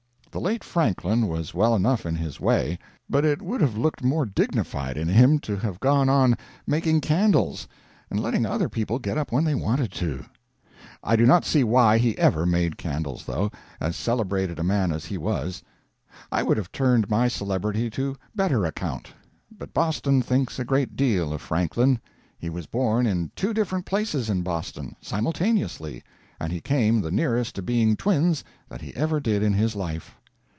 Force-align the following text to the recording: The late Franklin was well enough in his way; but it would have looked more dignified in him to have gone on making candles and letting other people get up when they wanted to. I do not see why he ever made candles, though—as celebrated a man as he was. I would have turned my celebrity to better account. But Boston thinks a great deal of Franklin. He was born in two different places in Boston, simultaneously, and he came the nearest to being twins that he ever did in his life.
The 0.33 0.39
late 0.39 0.63
Franklin 0.63 1.27
was 1.27 1.53
well 1.53 1.75
enough 1.75 2.05
in 2.05 2.15
his 2.15 2.39
way; 2.39 2.79
but 3.09 3.25
it 3.25 3.41
would 3.41 3.59
have 3.59 3.77
looked 3.77 4.01
more 4.01 4.25
dignified 4.25 4.95
in 4.97 5.09
him 5.09 5.39
to 5.39 5.57
have 5.57 5.81
gone 5.81 6.07
on 6.07 6.37
making 6.65 7.01
candles 7.01 7.67
and 8.09 8.17
letting 8.17 8.45
other 8.45 8.69
people 8.69 8.97
get 8.97 9.17
up 9.17 9.33
when 9.33 9.43
they 9.43 9.55
wanted 9.55 9.91
to. 9.95 10.23
I 11.03 11.17
do 11.17 11.25
not 11.25 11.43
see 11.43 11.65
why 11.65 11.97
he 11.97 12.17
ever 12.17 12.45
made 12.45 12.77
candles, 12.77 13.25
though—as 13.25 13.97
celebrated 13.97 14.57
a 14.57 14.63
man 14.63 14.93
as 14.93 15.03
he 15.03 15.17
was. 15.17 15.63
I 16.31 16.43
would 16.43 16.55
have 16.55 16.71
turned 16.71 17.09
my 17.09 17.27
celebrity 17.27 17.89
to 17.89 18.15
better 18.33 18.63
account. 18.65 19.11
But 19.51 19.73
Boston 19.73 20.21
thinks 20.21 20.57
a 20.57 20.63
great 20.63 20.95
deal 20.95 21.33
of 21.33 21.41
Franklin. 21.41 21.99
He 22.39 22.49
was 22.49 22.67
born 22.67 23.05
in 23.05 23.31
two 23.35 23.53
different 23.53 23.85
places 23.85 24.29
in 24.29 24.43
Boston, 24.43 24.95
simultaneously, 25.01 26.03
and 26.39 26.53
he 26.53 26.61
came 26.61 27.01
the 27.01 27.11
nearest 27.11 27.55
to 27.55 27.61
being 27.61 27.97
twins 27.97 28.45
that 28.69 28.79
he 28.79 28.95
ever 28.95 29.19
did 29.19 29.43
in 29.43 29.51
his 29.51 29.75
life. 29.75 30.15